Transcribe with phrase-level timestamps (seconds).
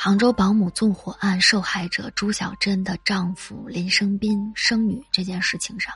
[0.00, 5.92] 杭州保姆纵火案受害者朱小珍的丈夫林生斌生女这件事情上，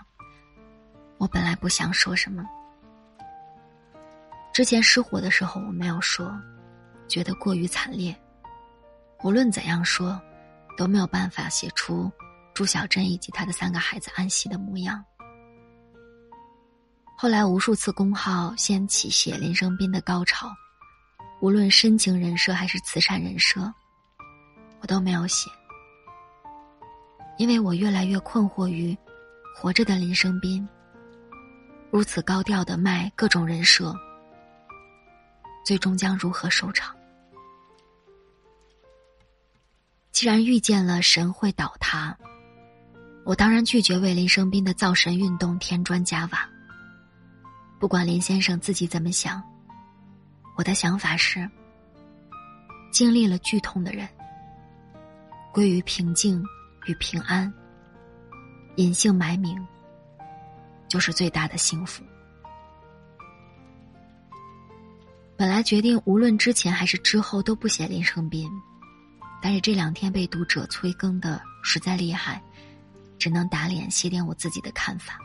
[1.19, 2.45] 我本来不想说什么。
[4.53, 6.37] 之前失火的时候我没有说，
[7.07, 8.13] 觉得过于惨烈。
[9.23, 10.21] 无论怎样说，
[10.77, 12.11] 都没有办法写出
[12.53, 15.01] 朱小珍以及她的三个孩子安息的模样。
[17.17, 20.53] 后来无数次公号掀起写林生斌的高潮，
[21.41, 23.73] 无论深情人设还是慈善人设。
[24.83, 25.49] 我都没有写，
[27.39, 28.97] 因为我越来越困惑于
[29.55, 30.69] 活着的林生斌
[31.93, 33.95] 如此高调的卖各种人设，
[35.65, 36.93] 最终将如何收场？
[40.11, 42.17] 既然遇见了神会倒塌，
[43.25, 46.49] 我当然拒绝为林生斌的造神运动添砖加瓦。
[47.79, 49.41] 不管林先生自己怎么想，
[50.57, 51.49] 我的想法是：
[52.91, 54.09] 经历了剧痛的人。
[55.53, 56.43] 归于平静
[56.87, 57.53] 与平安，
[58.77, 59.55] 隐姓埋名，
[60.89, 62.03] 就是最大的幸福。
[65.37, 68.51] 本来决定无论之前还是之后都不写林生斌，
[69.43, 72.43] 但是这两天被读者催更的实在厉害，
[73.19, 75.19] 只能打脸写点我自己的看法。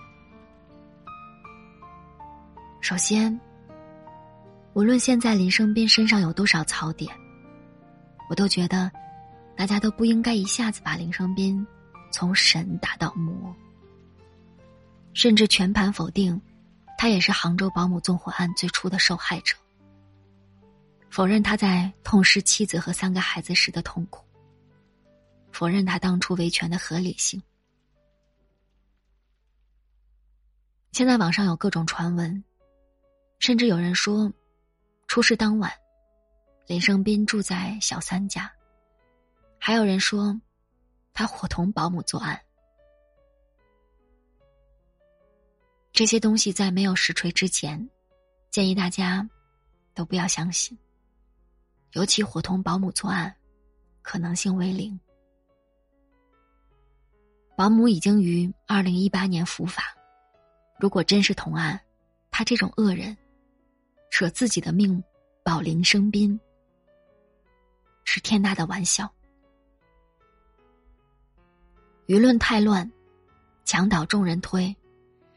[2.81, 3.39] 首先，
[4.73, 7.15] 无论现在林生斌身上有多少槽点，
[8.29, 8.91] 我都觉得。
[9.57, 11.65] 大家都不应该一下子把林生斌
[12.11, 13.53] 从神打到魔，
[15.13, 16.39] 甚至全盘否定
[16.95, 19.57] 他也是杭州保姆纵火案最初的受害者，
[21.09, 24.23] 否认他在痛失妻子和三个孩子时的痛苦，
[25.51, 27.41] 否认他当初维权的合理性。
[30.91, 32.43] 现在网上有各种传闻，
[33.39, 34.31] 甚至有人说，
[35.07, 35.71] 出事当晚，
[36.67, 38.51] 林生斌住在小三家。
[39.67, 40.33] 还有人说，
[41.11, 42.41] 他伙同保姆作案。
[45.91, 47.89] 这些东西在没有实锤之前，
[48.49, 49.29] 建议大家
[49.93, 50.77] 都不要相信。
[51.91, 53.35] 尤其伙同保姆作案，
[54.01, 54.97] 可能性为零。
[57.57, 59.83] 保姆已经于二零一八年伏法，
[60.79, 61.77] 如果真是同案，
[62.31, 63.17] 他这种恶人，
[64.11, 65.03] 舍自己的命
[65.43, 66.39] 保林生斌，
[68.05, 69.13] 是天大的玩笑。
[72.07, 72.89] 舆论太乱，
[73.65, 74.73] 墙倒众人推，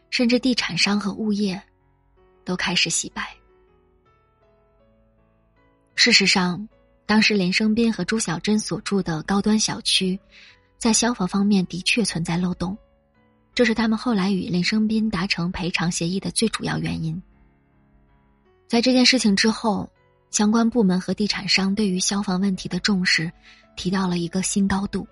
[0.08, 1.60] 甚至地产商和物业
[2.44, 3.36] 都开始洗白。
[5.97, 6.69] 事实上，
[7.06, 10.19] 当时林生斌和朱小珍所住的高端小区，
[10.78, 12.78] 在消防方面的确存在漏洞，
[13.53, 17.20] 这是他们后来与林生斌达成赔偿协议的最主要原因。
[18.69, 19.91] 在这件事情之后，
[20.30, 23.30] 相关部门和地产商对于消防问题的重视
[23.75, 25.04] 提到了一个新高度。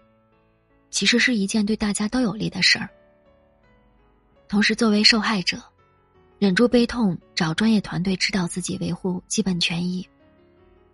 [0.90, 2.88] 其实是一件对大家都有利的事儿。
[4.48, 5.62] 同时，作为受害者，
[6.38, 10.08] 忍住悲痛找专业团队指导自己维护基本权益，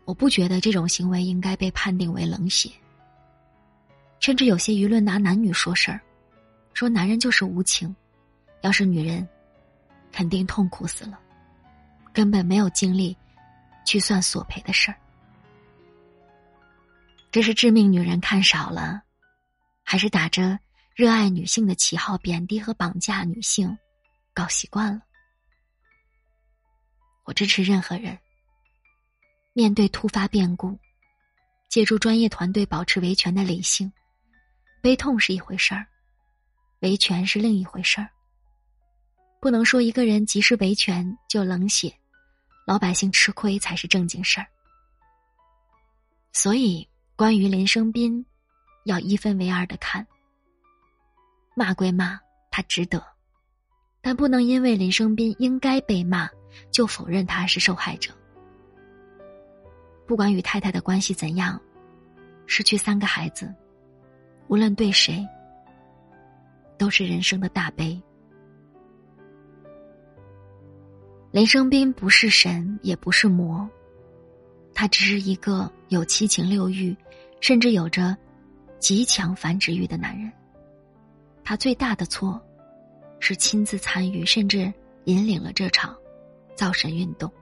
[0.05, 2.69] 我不觉得这种行为应该被判定为冷血。
[4.19, 6.01] 甚至有些舆论拿男女说事儿，
[6.73, 7.95] 说男人就是无情，
[8.63, 9.29] 要是女人，
[10.11, 11.17] 肯定痛苦死了，
[12.13, 13.17] 根本没有精力
[13.85, 14.97] 去算索赔的事儿。
[17.31, 19.04] 这是致命女人看少了。
[19.85, 20.59] 还是打着
[20.97, 23.77] 热爱女性的旗号贬低和绑架女性，
[24.33, 25.01] 搞习惯了。
[27.25, 28.19] 我支持任何人
[29.53, 30.77] 面对突发变故，
[31.69, 33.93] 借助专业团队保持维权的理性。
[34.83, 35.87] 悲痛是一回事儿，
[36.81, 38.11] 维权是另一回事儿。
[39.41, 41.95] 不能说一个人及时维权就冷血，
[42.67, 44.47] 老百姓吃亏才是正经事儿。
[46.33, 48.25] 所以，关于林生斌。
[48.85, 50.07] 要一分为二的看，
[51.55, 52.19] 骂归骂，
[52.51, 53.03] 他值得，
[54.01, 56.29] 但不能因为林生斌应该被骂，
[56.71, 58.13] 就否认他是受害者。
[60.07, 61.59] 不管与太太的关系怎样，
[62.47, 63.53] 失去三个孩子，
[64.49, 65.27] 无论对谁，
[66.77, 67.99] 都是人生的大悲。
[71.31, 73.67] 林生斌不是神，也不是魔，
[74.75, 76.95] 他只是一个有七情六欲，
[77.41, 78.15] 甚至有着。
[78.85, 80.31] 极强繁殖欲的男人，
[81.43, 82.39] 他最大的错，
[83.19, 84.71] 是亲自参与甚至
[85.05, 85.97] 引领了这场
[86.55, 87.33] 造神运动。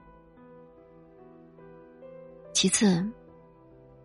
[2.53, 3.05] 其次，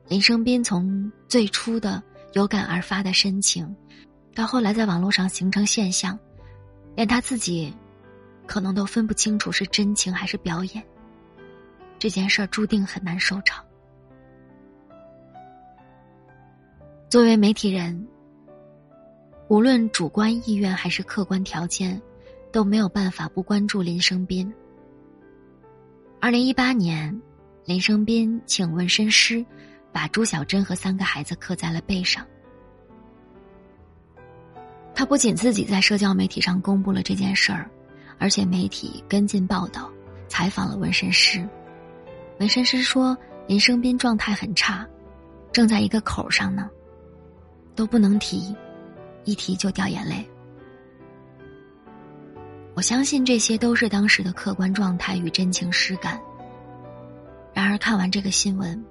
[0.09, 2.03] 林生斌从最初的
[2.33, 3.73] 有感而发的深情，
[4.35, 6.19] 到后来在网络上形成现象，
[6.97, 7.73] 连他自己
[8.49, 10.85] 可能都分不清楚是真情还是表演。
[12.01, 13.65] 这件事儿注定很难收场。
[17.09, 18.07] 作为媒体人，
[19.49, 21.99] 无论主观意愿还是客观条件，
[22.53, 24.53] 都没有办法不关注林生斌。
[26.21, 27.19] 二零一八年，
[27.65, 29.43] 林生斌请纹身师
[29.91, 32.27] 把朱小珍和三个孩子刻在了背上。
[34.95, 37.71] 他不仅自己在社交媒体上公布了这件事儿，
[38.19, 39.91] 而且媒体跟进报道，
[40.29, 41.49] 采访了纹身师。
[42.39, 43.17] 纹身师说，
[43.47, 44.87] 林生斌状态很差，
[45.53, 46.69] 正在一个口上呢，
[47.79, 48.53] 都不能提，
[49.23, 50.29] 一提就掉眼泪。
[52.75, 56.21] 我相信这些都是当时的客观状态与真情实感。
[57.55, 58.85] 然而看完这个新闻，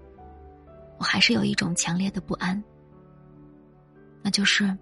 [0.97, 2.63] 我还是有一种强烈的不安，
[4.21, 4.73] 那就是。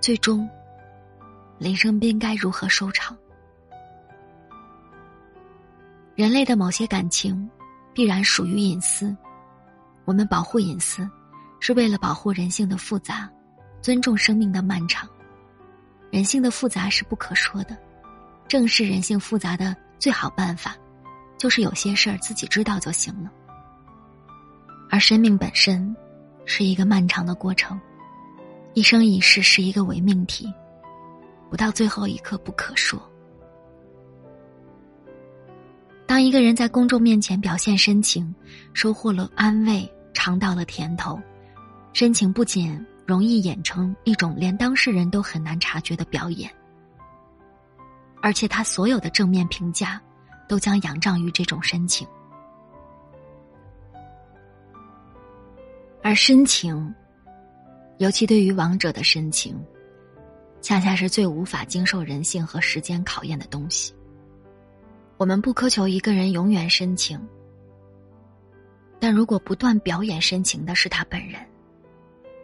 [0.00, 0.48] 最终，
[1.58, 3.14] 林生斌该如何收场？
[6.14, 7.46] 人类的某些感情，
[7.92, 9.14] 必然属于隐私。
[10.06, 11.06] 我们保护隐私，
[11.62, 13.30] 是为了保护人性的复杂，
[13.80, 15.08] 尊重生命的漫长。
[16.10, 17.78] 人性的复杂是不可说的，
[18.48, 20.74] 正视人性复杂的最好办法，
[21.38, 23.30] 就是有些事儿自己知道就行了。
[24.90, 25.94] 而生命本身，
[26.46, 27.80] 是一个漫长的过程。
[28.74, 30.52] 一生一世是一个伪命题，
[31.48, 33.00] 不到最后一刻不可说。
[36.08, 38.34] 当一个人在公众面前表现深情，
[38.74, 41.16] 收获了安慰，尝到了甜头，
[41.92, 46.50] 深情不仅容易演成一种连当事人都很难察觉的表演，
[48.22, 50.00] 而且他所有的正面评价，
[50.48, 52.06] 都将仰仗于这种深情，
[56.02, 56.94] 而深情。
[57.98, 59.56] 尤其对于王者的深情，
[60.60, 63.94] 恰恰是最无法经受人性和时间考验的东西。
[65.18, 67.20] 我们不苛求一个人永远深情，
[68.98, 71.40] 但如果不断表演深情的是他本人，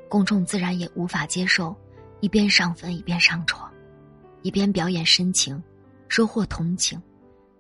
[0.09, 1.77] 公众自然也无法接受
[2.21, 3.73] 一边上坟一边上床，
[4.43, 5.63] 一边表演深情，
[6.09, 7.01] 收获同情，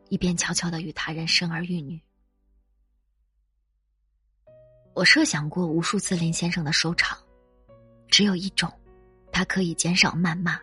[0.08, 2.00] 一边悄悄的与他人生儿育女。
[4.94, 7.16] 我设想过无数次林先生的收场。
[8.08, 8.72] 只有一种，
[9.30, 10.58] 他可以减少谩骂，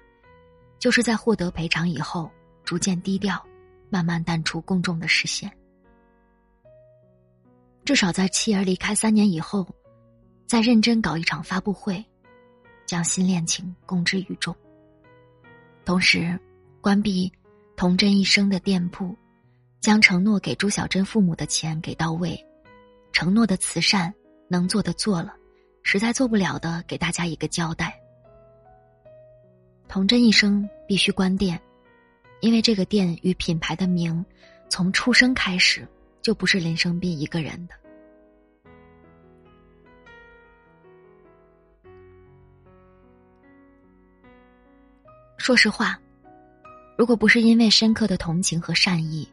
[0.80, 2.30] 就是在获得赔偿以后，
[2.64, 3.42] 逐渐低调，
[3.90, 5.50] 慢慢淡出公众的视线。
[7.86, 9.66] 至少在妻儿离开三年以后，
[10.56, 12.02] 再认真搞一场发布会，
[12.86, 14.56] 将新恋情公之于众。
[15.84, 16.40] 同时，
[16.80, 17.30] 关闭
[17.76, 19.14] 童真一生的店铺，
[19.82, 22.42] 将承诺给朱小珍父母的钱给到位，
[23.12, 24.14] 承诺的慈善
[24.48, 25.36] 能做的做了。
[25.84, 27.94] 实在做不了的，给大家一个交代。
[29.90, 31.60] 童真一生必须关店，
[32.40, 34.26] 因为这个店与品牌的名，
[34.70, 35.86] 从出生开始
[36.22, 37.76] 就不是林生斌一个人的。
[45.46, 45.96] 说实话，
[46.98, 49.32] 如果不是因为深刻的同情和善意，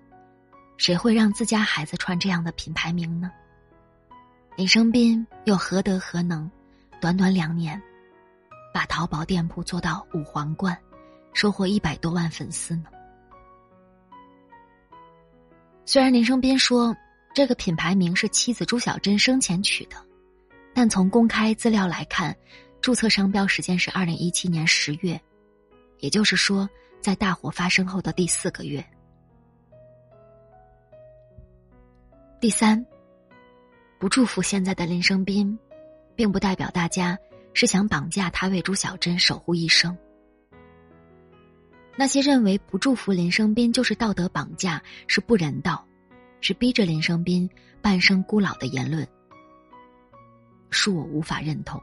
[0.76, 3.32] 谁会让自家孩子穿这样的品牌名呢？
[4.54, 6.50] 林生斌又何德何能，
[7.00, 7.80] 短短两年，
[8.74, 10.76] 把淘宝店铺做到五皇冠，
[11.32, 12.84] 收获一百多万粉丝呢？
[15.86, 16.94] 虽然林生斌说
[17.34, 19.96] 这个品牌名是妻子朱小珍生前取的，
[20.74, 22.36] 但从公开资料来看，
[22.82, 25.18] 注册商标时间是二零一七年十月，
[26.02, 26.68] 也就是说，
[27.00, 28.84] 在大火发生后的第四个月。
[32.40, 32.84] 第三。
[34.00, 35.56] 不祝福现在的林生斌，
[36.16, 37.16] 并不代表大家
[37.54, 39.96] 是想绑架他为朱小珍守护一生。
[41.96, 45.86] 那些认为不祝福林生斌就是道德绑架，是不人道，
[46.40, 47.48] 是逼着林生斌
[47.80, 49.06] 半生孤老的言论，
[50.72, 51.80] 恕我无法认同。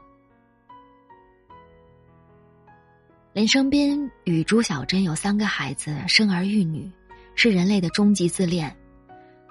[3.32, 6.90] 林生斌与朱小珍有三个孩子，生儿育女，
[7.36, 8.76] 是人类的终极自恋。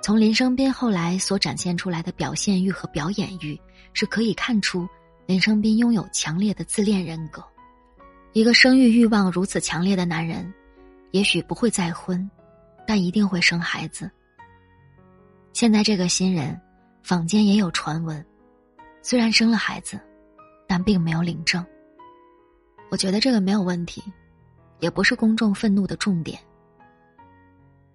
[0.04, 3.58] 从林生斌后来所展现出来的表现欲和表演欲，
[3.94, 4.86] 是可以看出
[5.26, 7.42] 林生斌拥有强烈的自恋人格。
[8.34, 10.54] 一个生育欲望如此强烈的男人，
[11.12, 12.30] 也许不会再婚，
[12.86, 14.12] 但一定会生孩子。
[15.54, 16.60] 现在这个新人，
[17.02, 18.24] 坊间也有传闻，
[19.02, 19.98] 虽然生了孩子，
[20.68, 21.66] 但并没有领证。
[22.90, 24.04] 我觉得这个没有问题，
[24.80, 26.40] 也不是公众愤怒的重点。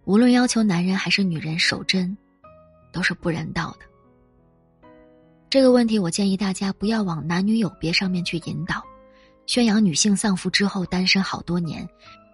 [0.05, 2.17] 无论要求男人还是女人守贞，
[2.93, 4.89] 都是不人道的。
[5.51, 8.83] 这个问题，我建议大家不要往男女有别上面去引导，
[9.47, 11.89] 宣扬女性丧夫之后单身好多年，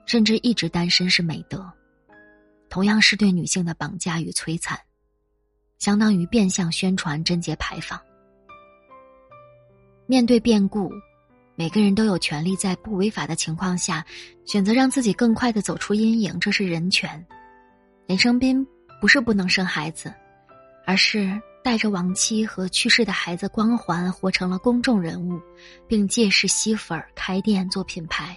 [0.07, 1.71] 甚至一直单身是美德，
[2.69, 4.79] 同样是对女性的绑架与摧残，
[5.79, 8.01] 相当于变相宣传贞洁牌坊。
[10.07, 10.91] 面对变故，
[11.61, 14.03] 每个人都有权利在不违法的情况下，
[14.47, 17.23] 选择让自己更快的走出阴影，这是人权。
[18.07, 18.67] 林生斌
[18.99, 20.11] 不是不能生孩子，
[20.87, 25.39] 而是带着亡妻和去世的孩子光环，活成了公众人物，
[25.87, 28.35] 并借势吸粉、开店做品牌。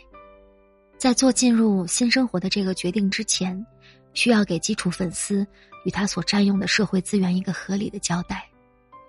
[0.97, 3.65] 在做进入新生活的这个决定之前，
[4.13, 5.47] 需要给基础粉丝
[5.85, 8.43] 与他所占用的社会资源一个合理的交代。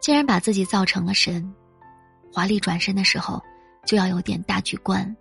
[0.00, 1.52] 既然把自己造成了神，
[2.32, 3.42] 华丽转身的时候，
[3.84, 5.16] 就要有点大局观，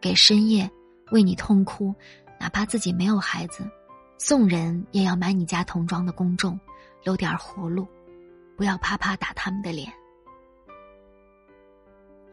[0.00, 0.70] 给深夜
[1.10, 1.94] 为你痛哭，
[2.38, 3.68] 哪怕自己没有孩子，
[4.18, 6.58] 送人也要买你家童装的公众
[7.04, 7.86] 留点活路，
[8.56, 9.92] 不要啪啪打他们的脸。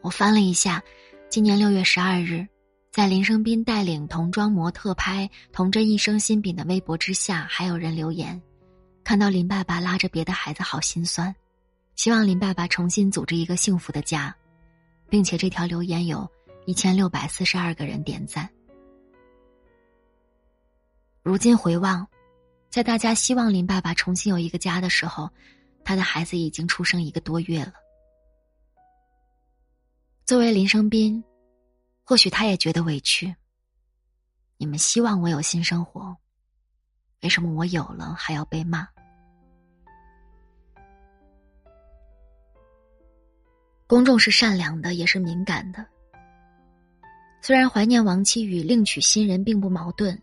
[0.01, 0.83] 我翻了一下，
[1.29, 2.47] 今年六月十二日。
[2.91, 8.41] 在林生斌带领童装模特拍“童真一生新品”的微博之下，还有人留言，
[9.03, 11.35] 看到林爸爸拉着别的孩子，好心酸，
[11.97, 14.33] 希望林爸爸重新组织一个幸福的家，
[15.15, 16.29] 并且这条留言有
[16.65, 18.49] 一千六百四十二个人点赞。
[21.23, 22.05] 如今回望，
[22.69, 25.29] 在大家希望林爸爸重新有一个家的时候，
[25.85, 27.71] 他的孩子已经出生一个多月了。
[30.25, 31.23] 作为林生斌。
[32.03, 33.33] 或许他也觉得委屈。
[34.57, 36.17] 你们希望我有新生活，
[37.21, 38.85] 为什么我有了还要被骂？
[43.87, 45.85] 公众是善良的，也是敏感的。
[47.41, 50.19] 虽然怀念亡妻与另娶新人并不矛盾，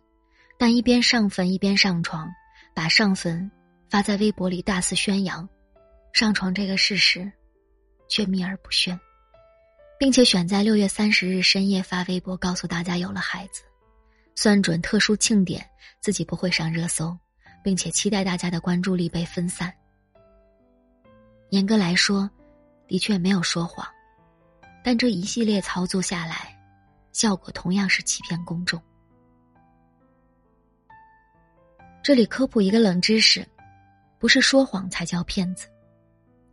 [0.58, 2.28] 但一边上坟一边上床，
[2.74, 3.50] 把上坟
[3.88, 5.48] 发在微博里大肆宣扬，
[6.12, 7.30] 上床这个事实
[8.08, 8.98] 却秘而不宣。
[9.98, 13.62] 并且选在六月三十日深夜发微博告诉大家有了孩子，
[14.34, 15.64] 算准特殊庆典
[16.00, 17.16] 自己不会上热搜，
[17.62, 19.72] 并且期待大家的关注力被分散。
[21.50, 22.28] 严格来说，
[22.92, 23.88] 的确没有说谎，
[24.84, 26.54] 但这一系列操作下来，
[27.10, 28.78] 效果同样是欺骗公众。
[32.02, 33.48] 这里科普一个冷知识：
[34.18, 35.68] 不是说谎才叫骗子，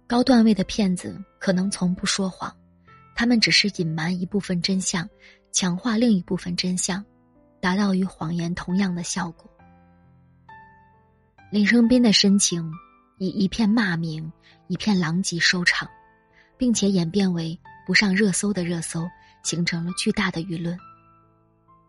[0.07, 2.55] 高段位的骗子可能从不说谎。
[3.17, 5.05] 他们只是隐瞒一部分真相，
[5.51, 7.03] 强化另一部分真相，
[7.59, 9.51] 达到与谎言同样的效果。
[11.51, 12.71] 林生斌的深情
[13.17, 14.31] 以一片骂名、
[14.67, 15.85] 一片狼藉收场，
[16.59, 19.09] 并且演变为不上热搜的热搜，
[19.43, 20.77] 形成了巨大的舆论。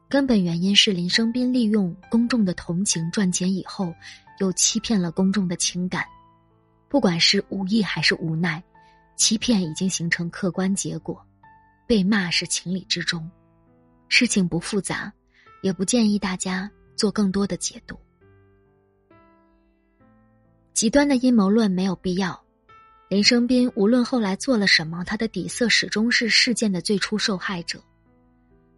[0.08, 3.92] 根本原因是林生斌利用公众的同情赚钱以后，
[4.38, 6.06] 又欺骗了公众的情感，
[6.88, 8.62] 不管是无意还是无奈。
[9.16, 11.20] 欺骗已经形成客观结果，
[11.86, 13.30] 被骂是情理之中，
[14.08, 15.12] 事情不复杂，
[15.62, 17.98] 也不建议大家做更多的解读。
[20.72, 22.40] 极端的阴谋论没有必要。
[23.10, 27.82] 林生斌无论后来做了什么，他的底色始终是事件的最初受害者。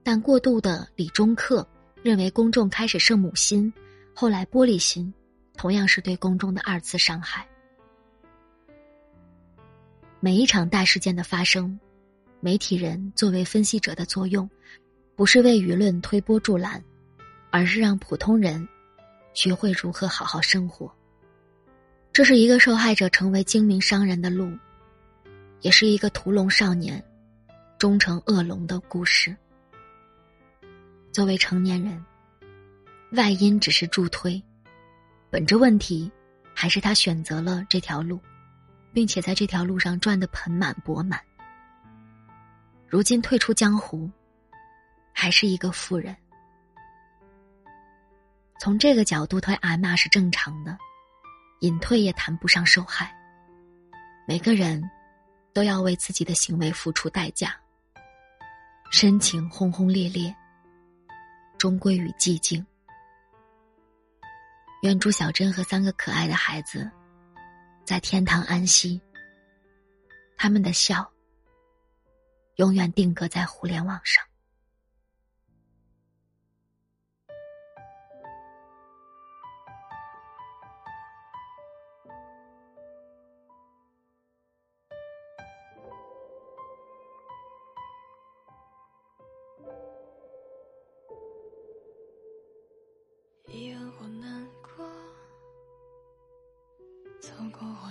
[0.02, 1.68] 但过度的理中客
[2.02, 3.70] 认为公众开始圣母心，
[4.14, 5.12] 后来玻璃心，
[5.54, 7.46] 同样是对公众的二次伤害。
[10.18, 11.78] 每一场大事件的发生，
[12.40, 14.48] 媒体人作为分析者的作用，
[15.14, 16.82] 不是为舆论推波助澜，
[17.50, 18.66] 而是让普通人
[19.34, 20.90] 学会如何好好生活。
[22.12, 24.56] 这是一个受害者成为精明商人的路，
[25.60, 27.02] 也是一个屠龙少年
[27.78, 29.34] 终成恶龙的故事。
[31.10, 32.04] 作为成年人，
[33.12, 34.42] 外因只是助推，
[35.30, 36.10] 本质问题，
[36.54, 38.20] 还是他选择了这条路。
[38.94, 41.18] 并且在这条路上赚得盆满钵满。
[42.86, 44.10] 如今退出江湖，
[45.14, 46.14] 还是一个富人。
[48.60, 50.76] 从这个角度推挨骂是正常的，
[51.62, 53.16] 隐退也谈不上受害。
[54.26, 54.82] 每个人
[55.52, 57.56] 都要为自己的行为付出代价。
[58.90, 60.34] 深情轰轰烈烈，
[61.56, 62.64] 终归于寂静。
[64.82, 66.90] 愿朱小珍和三个可爱的孩子。
[67.84, 69.00] 在天堂安息，
[70.36, 71.10] 他们的笑
[72.56, 74.24] 永远定格在互联网上。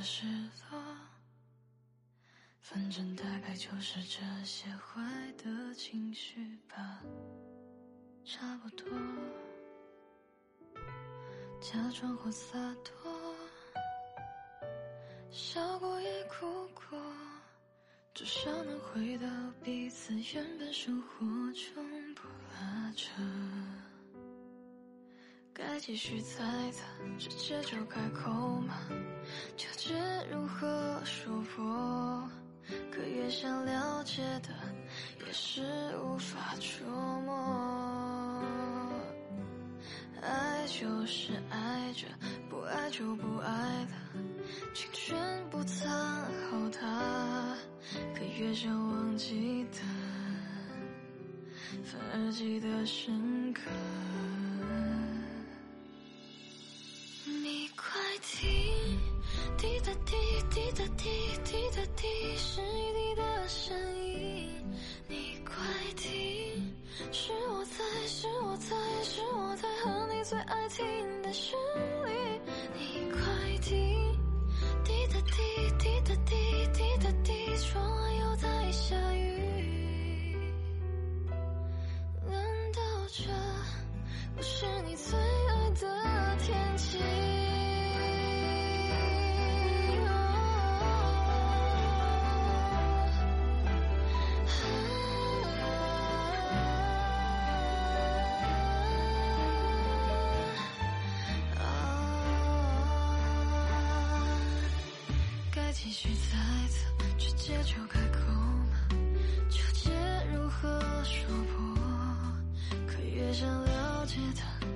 [0.01, 0.25] 失
[0.71, 0.81] 落，
[2.59, 5.01] 反正大概就是这些坏
[5.37, 7.01] 的情绪吧，
[8.25, 8.87] 差不多。
[11.59, 13.35] 假装或洒脱，
[15.29, 16.99] 笑过也哭过，
[18.13, 19.27] 至少能回到
[19.63, 21.19] 彼此原本生活
[21.53, 23.11] 中不拉扯。
[25.53, 26.83] 该继续猜测，
[27.19, 28.31] 直接就开口
[28.61, 28.75] 吗？
[29.57, 29.93] 纠结
[30.31, 32.29] 如何说破，
[32.91, 34.49] 可越想了解的，
[35.25, 35.61] 越是
[35.97, 36.87] 无法捉
[37.21, 38.43] 摸。
[40.21, 42.05] 爱就是爱着，
[42.49, 43.91] 不爱就不爱了，
[44.73, 45.17] 请全
[45.49, 47.55] 部藏好它。
[48.13, 49.79] 可越想忘记的，
[51.83, 53.61] 反而记得深刻。
[59.61, 60.15] 滴答滴，
[60.49, 61.09] 滴答滴，
[61.43, 64.49] 滴答滴，是你的声音。
[65.07, 65.53] 你快
[65.95, 66.75] 听，
[67.11, 70.83] 是我在，是我在，是我在和你最爱听
[71.21, 71.55] 的旋
[72.03, 72.41] 律。
[72.73, 73.21] 你快
[73.61, 73.77] 听，
[74.83, 75.37] 滴答滴，
[75.77, 76.35] 滴答滴，
[76.73, 80.35] 滴答滴，窗外又在下雨。
[82.27, 82.81] 难道
[83.13, 83.29] 这
[84.35, 86.97] 不是你最爱的天气？
[105.83, 106.37] 继续猜
[106.69, 106.85] 测，
[107.17, 108.19] 直接就开口
[108.69, 108.77] 吗？
[109.49, 109.89] 纠结
[110.31, 111.75] 如何说破，
[112.85, 114.67] 可越想了解的，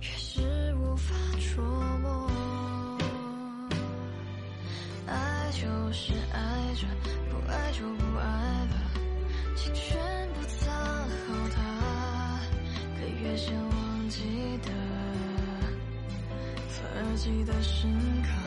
[0.00, 1.16] 越是无法
[1.52, 1.64] 捉
[1.98, 2.30] 摸。
[5.08, 6.86] 爱就是爱着，
[7.28, 8.24] 不爱就不爱
[8.66, 8.76] 了，
[9.56, 9.98] 请全
[10.32, 12.38] 部藏好它。
[13.00, 14.20] 可越想忘记
[14.62, 14.70] 的，
[16.68, 17.90] 反而记得深
[18.22, 18.41] 刻。